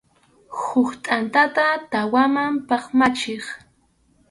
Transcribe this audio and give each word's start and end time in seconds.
Huk 0.61 0.89
tʼantata 1.03 1.65
tawaman 1.91 2.51
phatmanchik. 2.67 3.45